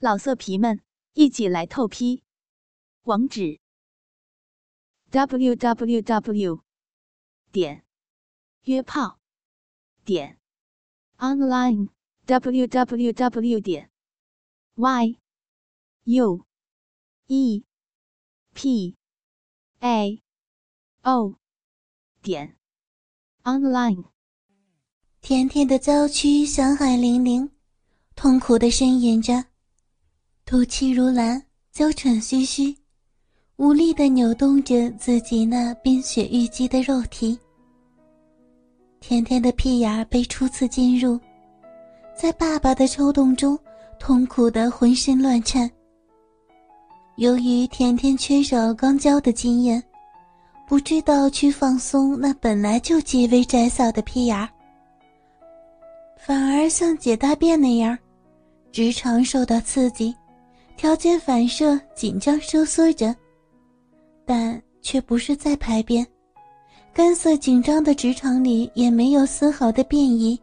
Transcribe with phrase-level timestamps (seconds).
[0.00, 0.80] 老色皮们，
[1.14, 2.22] 一起来透批！
[3.02, 3.58] 网址
[5.10, 6.62] ：w w w
[7.50, 7.84] 点
[8.62, 9.18] 约炮
[10.04, 10.38] 点
[11.16, 11.88] online
[12.26, 13.90] w w w 点
[14.76, 15.18] y
[16.04, 16.46] u
[17.26, 17.64] e
[18.54, 18.96] p
[19.80, 20.22] a
[21.02, 21.34] o
[22.22, 22.56] 点
[23.42, 24.04] online。
[25.20, 27.50] 甜甜的郊区，小海霖铃，
[28.14, 29.46] 痛苦的呻吟着。
[30.50, 31.42] 吐气如兰，
[31.72, 32.74] 娇喘吁吁，
[33.56, 37.38] 无力的扭动着自己那冰雪玉肌的肉体。
[38.98, 41.20] 甜甜的屁眼被初次进入，
[42.16, 43.58] 在爸爸的抽动中，
[43.98, 45.70] 痛苦的浑身乱颤。
[47.16, 49.84] 由于甜甜缺少刚交的经验，
[50.66, 54.48] 不知道去放松那本来就极为窄小的屁眼
[56.16, 57.98] 反而像解大便那样，
[58.72, 60.16] 直肠受到刺激。
[60.78, 63.12] 条件反射紧张收缩着，
[64.24, 66.06] 但却不是在排便。
[66.94, 70.40] 干涩紧张的直肠里也没有丝毫的便意。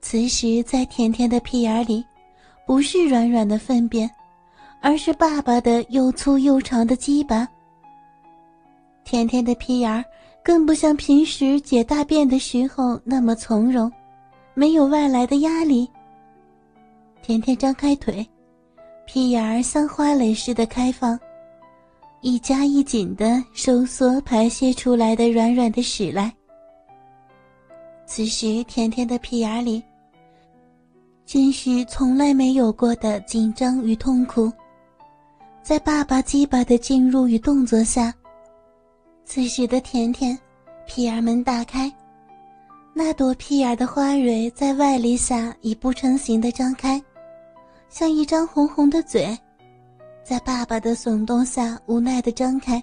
[0.00, 2.02] 此时，在甜甜的屁眼里，
[2.66, 4.10] 不是软软的粪便，
[4.80, 7.46] 而是爸爸的又粗又长的鸡巴。
[9.04, 10.02] 甜甜的屁眼
[10.42, 13.92] 更不像平时解大便的时候那么从容，
[14.54, 15.86] 没有外来的压力。
[17.20, 18.26] 甜甜张开腿。
[19.10, 21.18] 屁眼儿像花蕾似的开放，
[22.20, 26.30] 一夹一紧的收缩排泄出来的软软的屎来。
[28.04, 29.82] 此时，甜甜的屁眼里，
[31.24, 34.52] 真是从来没有过的紧张与痛苦。
[35.62, 38.12] 在爸爸鸡巴的进入与动作下，
[39.24, 40.38] 此时的甜甜，
[40.86, 41.90] 屁眼门大开，
[42.92, 47.02] 那朵屁眼的花蕊在外力下已不成形的张开。
[47.88, 49.36] 像一张红红的嘴，
[50.22, 52.82] 在爸爸的耸动下无奈的张开，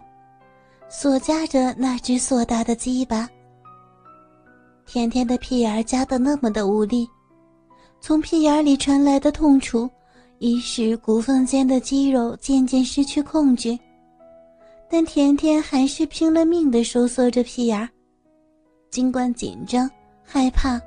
[0.89, 3.29] 锁夹着那只硕大的鸡巴。
[4.85, 7.07] 甜甜的屁眼夹得那么的无力，
[7.99, 9.89] 从屁眼里传来的痛楚，
[10.39, 13.77] 已使骨缝间的肌肉渐渐失去控制。
[14.87, 17.89] 但甜甜还是拼了命的收缩着屁眼，
[18.91, 19.89] 尽管紧张、
[20.23, 20.79] 害怕、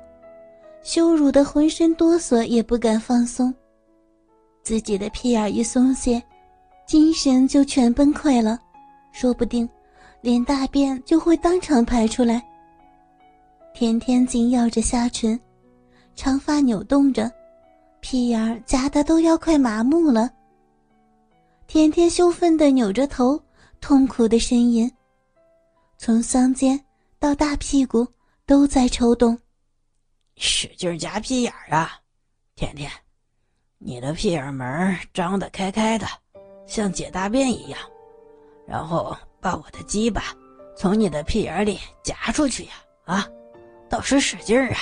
[0.81, 3.53] 羞辱的浑身哆嗦，也不敢放松。
[4.63, 6.21] 自己的屁眼一松懈，
[6.85, 8.59] 精神就全崩溃了，
[9.11, 9.67] 说不定
[10.21, 12.43] 连大便就会当场排出来。
[13.73, 15.39] 甜甜紧咬着下唇，
[16.15, 17.31] 长发扭动着，
[18.01, 20.29] 屁眼夹得都要快麻木了。
[21.67, 23.41] 甜甜羞愤地扭着头，
[23.79, 24.91] 痛苦的呻吟，
[25.97, 26.79] 从香肩
[27.19, 28.05] 到大屁股
[28.45, 29.37] 都在抽动，
[30.35, 31.91] 使劲夹屁眼啊，
[32.55, 32.91] 甜甜。
[33.81, 36.05] 你的屁眼门张得开开的，
[36.67, 37.79] 像解大便一样，
[38.67, 40.21] 然后把我的鸡巴
[40.75, 42.71] 从你的屁眼里夹出去呀！
[43.05, 43.27] 啊，
[43.87, 44.77] 倒是使劲啊！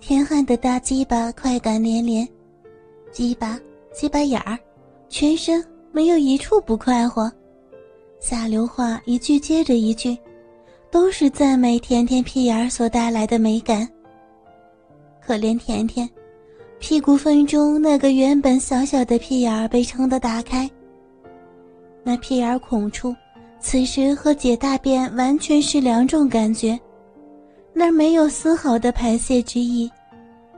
[0.00, 2.28] 天汉的大鸡巴快感连连，
[3.12, 3.56] 鸡巴、
[3.92, 4.58] 鸡巴眼儿，
[5.08, 7.30] 全身没有一处不快活。
[8.18, 10.18] 下流话一句接着一句，
[10.90, 13.88] 都是赞美甜甜屁眼所带来的美感。
[15.20, 16.08] 可怜甜甜。
[16.78, 20.68] 屁股缝中那个原本小小的屁眼儿被撑得打开，
[22.04, 23.14] 那屁眼孔处，
[23.60, 26.78] 此时和解大便完全是两种感觉，
[27.72, 29.90] 那儿没有丝毫的排泄之意，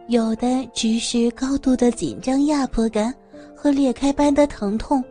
[0.09, 3.13] 有的只是高度的紧张压迫感
[3.57, 5.03] 和裂开般的疼痛。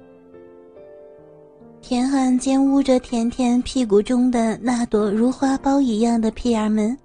[1.81, 6.95] 田汉奸污着甜甜屁股中的那朵如花苞一样的屁眼门。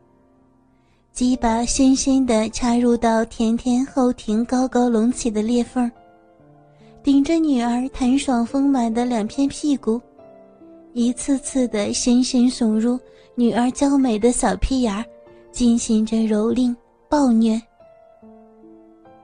[1.15, 5.89] 鸡巴深深地插入到甜甜后庭高高隆起的裂缝，
[7.05, 10.01] 顶着女儿弹爽丰满的两片屁股，
[10.93, 12.99] 一次次地深深耸入
[13.37, 15.05] 女儿娇美的小屁眼儿，
[15.53, 16.75] 进行着蹂躏
[17.09, 17.63] 暴虐。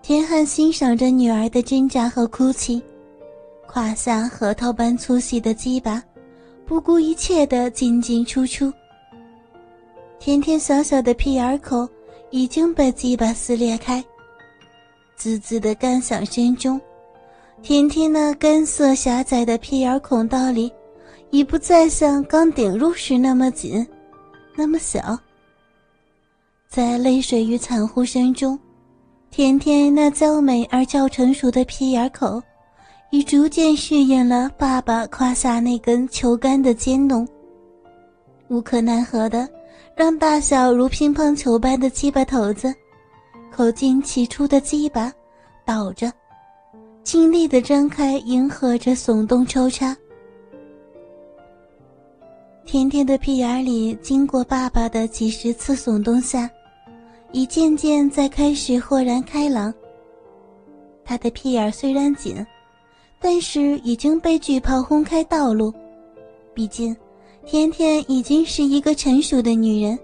[0.00, 2.80] 田汉欣赏着女儿的挣扎和哭泣，
[3.66, 6.00] 胯下核桃般粗细的鸡巴，
[6.64, 8.72] 不顾一切地进进出出。
[10.20, 11.88] 甜甜小小的屁眼口
[12.28, 14.04] 已经被鸡巴撕裂开，
[15.16, 16.78] 滋滋的干响声中，
[17.62, 20.70] 甜甜那干涩狭窄的屁眼孔道里，
[21.30, 23.84] 已不再像刚顶入时那么紧，
[24.54, 25.18] 那么小。
[26.68, 28.58] 在泪水与惨呼声中，
[29.30, 32.40] 甜甜那娇美而较成熟的屁眼口，
[33.10, 37.26] 已逐渐适应了爸爸胯下那根球杆的尖弄，
[38.48, 39.48] 无可奈何的。
[40.00, 42.74] 让大小如乒乓球般的鸡巴头子，
[43.52, 45.12] 口进气出的鸡巴，
[45.62, 46.10] 倒着，
[47.04, 49.94] 尽力的张开，迎合着耸动抽插。
[52.64, 56.48] 甜甜的屁眼里，经过爸爸的几十次耸动下，
[57.32, 59.70] 已渐渐在开始豁然开朗。
[61.04, 62.34] 他的屁眼虽然紧，
[63.20, 65.70] 但是已经被巨炮轰开道路。
[66.54, 66.96] 毕竟，
[67.50, 69.98] 甜甜已经是一个成熟的女人。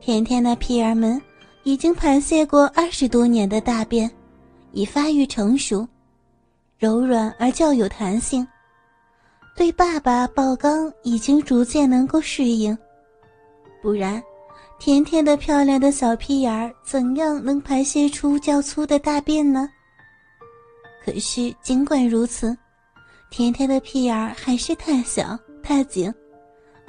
[0.00, 1.20] 甜甜的屁眼们
[1.64, 4.10] 已经排泄过二十多年的大便，
[4.72, 5.86] 已发育成熟，
[6.78, 8.48] 柔软而较有弹性。
[9.54, 12.74] 对爸爸抱刚已经逐渐能够适应，
[13.82, 14.22] 不然，
[14.78, 19.68] 甜甜的漂亮的小屁眼儿怎样能排泄出较粗的大便呢？
[21.04, 22.56] 可是尽管如此，
[23.30, 26.10] 甜甜的屁眼儿还是太小太紧，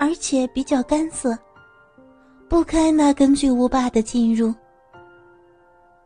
[0.01, 1.38] 而且比较干涩，
[2.50, 4.51] 不开那根巨无霸的进入。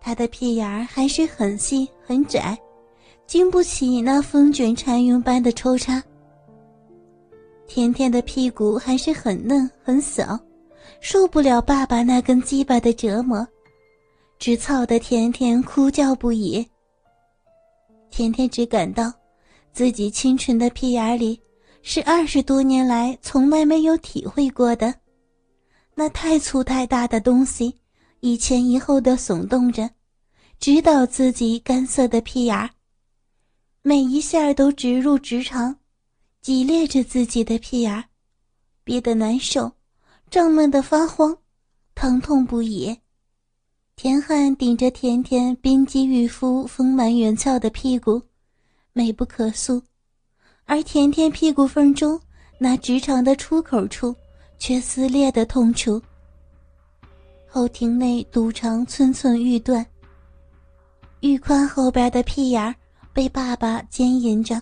[0.02, 2.60] 他的屁眼儿还是很细很窄，
[3.26, 6.04] 经不起那风卷残云般的抽插。
[7.68, 10.38] 甜甜的屁股还是很嫩很小，
[11.00, 13.48] 受不了爸爸那根鸡巴的折磨，
[14.38, 16.68] 直操的甜甜哭叫不已。
[18.10, 19.10] 甜甜只感到，
[19.72, 21.40] 自己清纯的屁眼里，
[21.88, 24.92] 是二十多年来从来没有体会过的，
[25.94, 27.76] 那太粗太大的东西，
[28.22, 29.88] 一前一后的耸动着，
[30.60, 32.72] 直捣自己干涩的屁眼
[33.84, 35.78] 每一下都直入直肠。
[36.42, 38.06] 挤裂着自己的屁眼儿，
[38.84, 39.72] 憋得难受，
[40.32, 41.38] 胀闷的发慌，
[41.94, 42.98] 疼痛不已。
[43.96, 48.20] 田汉顶着甜甜冰肌玉肤、丰满圆翘的屁股，
[48.92, 49.80] 美不可诉；
[50.66, 52.20] 而甜甜屁股缝中
[52.58, 54.16] 那直肠的出口处，
[54.58, 56.02] 却撕裂的痛楚。
[57.48, 59.86] 后庭内肚肠寸寸欲断，
[61.22, 62.76] 玉宽后边的屁眼
[63.14, 64.62] 被爸爸奸淫着。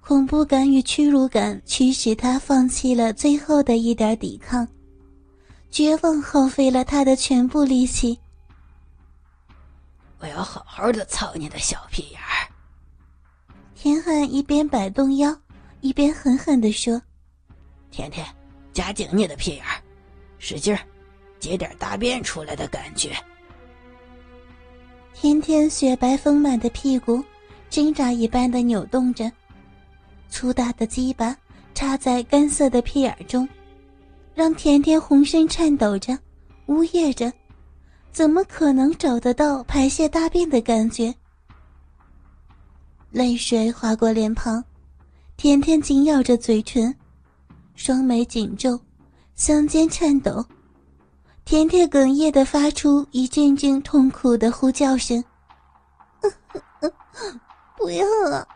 [0.00, 4.66] 恐怖感与屈辱感驱使他放弃了最后的一点抵抗，
[5.70, 8.18] 绝望耗费了他的全部力气。
[10.18, 12.51] 我要好好的操你的小屁眼儿！
[13.82, 15.36] 田汉一边摆动腰，
[15.80, 17.02] 一边狠狠地说
[17.90, 18.24] ：“甜甜，
[18.72, 19.64] 夹紧你的屁眼，
[20.38, 20.80] 使劲儿，
[21.40, 23.10] 接点大便出来的感觉。”
[25.12, 27.24] 甜甜雪白丰满的屁股
[27.70, 29.28] 挣扎一般的扭动着。
[30.30, 31.36] 粗大的鸡巴
[31.74, 33.48] 插在干涩的屁眼中，
[34.32, 36.16] 让甜甜浑身颤抖着，
[36.66, 37.32] 呜咽着，
[38.12, 41.12] 怎么可能找得到排泄大便的感觉？
[43.12, 44.64] 泪水划过脸庞，
[45.36, 46.94] 甜甜紧咬着嘴唇，
[47.74, 48.80] 双眉紧皱，
[49.34, 50.44] 香肩颤抖，
[51.44, 55.22] 甜甜哽咽的发出一阵阵痛苦的呼叫声
[57.76, 58.46] ：“不要啊！”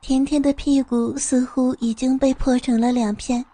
[0.00, 3.44] 甜甜的屁股似乎已经被破成了两片，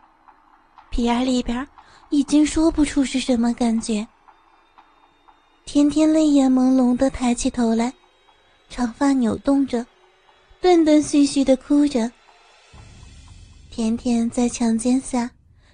[1.00, 1.66] 屁眼里边
[2.10, 4.06] 已经说不出是什么感觉。
[5.64, 7.90] 甜甜泪眼朦胧的抬起头来，
[8.68, 9.86] 长发扭动着，
[10.60, 12.12] 断断续续的哭着。
[13.70, 15.30] 甜甜在强奸下。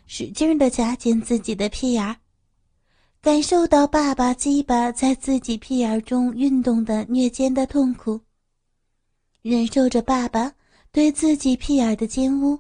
[0.07, 2.17] 使劲的夹紧自己的屁眼，
[3.21, 8.21] 感受到爸爸鸡巴在自己屁眼中运动的虐奸的痛苦，
[9.43, 10.53] 忍受着爸爸
[10.93, 12.57] 对自己屁眼的奸污。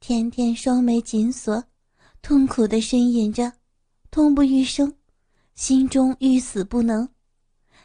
[0.00, 1.64] 甜甜双眉紧锁，
[2.22, 3.52] 痛苦的呻吟着，
[4.10, 4.94] 痛不欲生，
[5.54, 7.08] 心中欲死不能。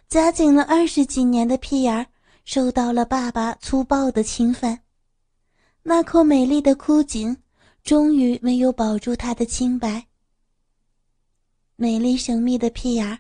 [0.08, 2.05] 夹紧了二十几年的屁眼儿
[2.46, 4.79] 受到了爸爸粗暴的侵犯，
[5.82, 7.38] 那口美丽的枯井。
[7.84, 10.08] 终于没有保住她的清白。
[11.75, 13.20] 美丽神秘的屁眼儿，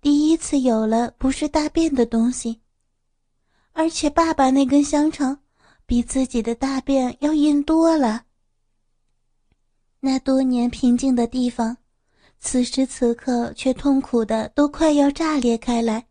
[0.00, 2.60] 第一次有了不是大便的东西，
[3.70, 5.38] 而且爸爸那根香肠
[5.86, 8.24] 比自己的大便要硬多了。
[10.00, 11.76] 那多年平静的地方，
[12.38, 16.06] 此时此刻却痛苦的都快要炸裂开来，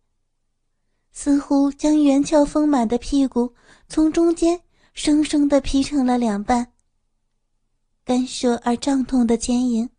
[1.12, 3.53] 似乎将圆翘丰满的屁股
[3.88, 4.62] 从中间
[4.93, 6.72] 生生的劈成了两半。
[8.05, 9.89] 干涉而胀痛的坚硬，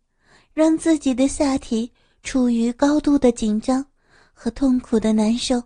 [0.53, 1.91] 让自己的下体
[2.23, 3.85] 处于高度的紧张
[4.33, 5.61] 和痛苦的难受。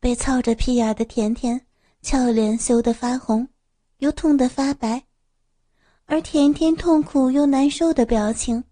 [0.00, 1.66] 被操着屁眼的甜甜，
[2.00, 3.46] 俏脸羞得发红，
[3.98, 5.02] 又痛得发白，
[6.12, 8.62] 而甜甜痛苦又难受的表情，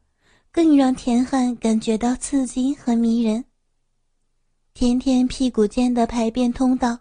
[0.52, 3.42] 更让田汉感觉到刺激和迷人。
[4.74, 6.98] 甜甜屁股间的排便通道，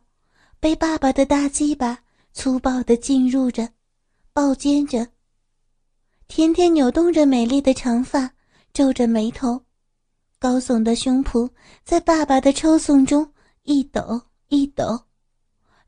[0.57, 1.99] 被爸爸的大鸡巴
[2.31, 3.67] 粗暴地进入着，
[4.31, 5.05] 抱肩着。
[6.29, 8.31] 甜甜扭动着美丽的长发，
[8.71, 9.61] 皱着眉头，
[10.39, 11.49] 高耸的胸脯
[11.83, 13.29] 在爸爸的抽送中
[13.63, 15.01] 一抖一抖，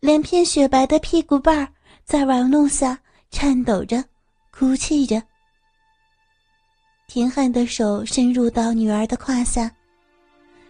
[0.01, 4.03] 两片雪白的屁股瓣在玩弄下颤抖着，
[4.51, 5.21] 哭泣着。
[7.07, 9.69] 田汉的手伸入到女儿的胯下，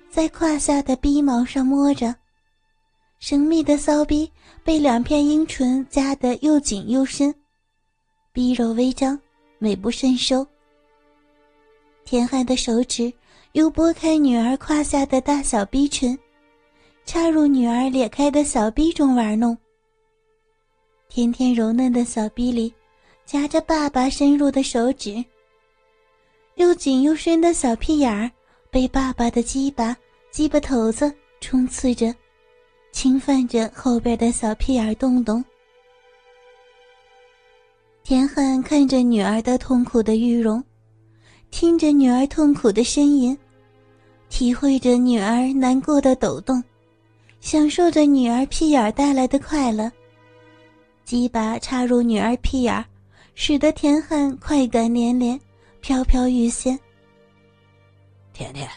[0.10, 2.16] 在胯下的逼毛上摸着，
[3.20, 4.32] 神秘的骚逼
[4.64, 7.34] 被两片阴唇夹得又紧又深，
[8.32, 9.20] 逼肉微张，
[9.60, 10.46] 美不胜收。
[12.04, 13.14] 田汉的手指
[13.52, 16.18] 又拨开女儿胯下的大小逼唇，
[17.06, 19.56] 插入女儿裂开的小逼中玩弄。
[21.08, 22.74] 甜甜柔嫩的小逼里，
[23.32, 25.24] 夹着爸爸深入的手指。
[26.56, 28.30] 又紧又深的小屁眼儿，
[28.70, 29.96] 被爸爸的鸡巴
[30.32, 31.10] 鸡巴头子
[31.40, 32.14] 冲刺着，
[32.92, 35.42] 侵犯着后边的小屁眼洞洞。
[38.04, 40.62] 田汉看着女儿的痛苦的玉容，
[41.52, 43.38] 听着女儿痛苦的呻吟，
[44.28, 46.62] 体会着女儿难过的抖动，
[47.40, 49.90] 享受着女儿屁眼带来的快乐。
[51.06, 52.86] 鸡巴插入女儿屁眼，
[53.34, 55.40] 使得田汉快感连连。
[55.84, 56.80] 飘飘欲仙，
[58.34, 58.70] 甜甜，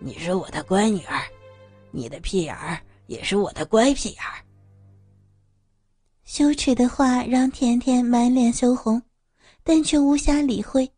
[0.00, 1.22] 你是我的乖女儿，
[1.92, 2.76] 你的屁眼儿
[3.06, 4.42] 也是我的乖屁眼儿。
[6.24, 9.00] 羞耻的话让甜甜满脸羞红，
[9.62, 10.90] 但却无暇理会，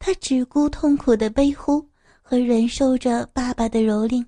[0.00, 1.88] 她只顾痛苦的悲呼
[2.20, 4.26] 和忍受着爸爸的蹂躏。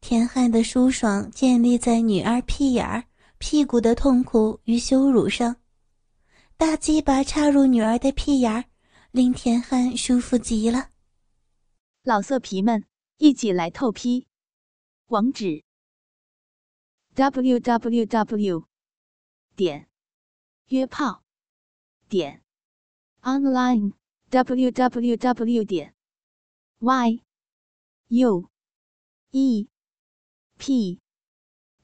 [0.00, 3.02] 田汉的舒爽建立在女儿屁眼儿、
[3.38, 5.56] 屁股的痛苦与羞辱上。
[6.60, 8.64] 大鸡巴插入女儿的屁眼儿，
[9.12, 10.90] 令田汉舒服极了。
[12.02, 12.84] 老色皮们，
[13.16, 14.26] 一起来透批！
[15.06, 15.64] 网址
[17.14, 18.68] ：w w w
[19.56, 19.88] 点
[20.66, 21.24] 约炮
[22.10, 22.44] 点
[23.22, 23.94] online
[24.28, 25.94] w w w 点
[26.80, 27.22] y
[28.08, 28.50] u
[29.30, 29.66] e
[30.58, 31.00] p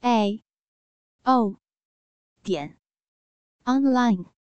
[0.01, 0.43] a
[1.23, 1.59] o
[2.43, 2.77] 点
[3.63, 4.36] online。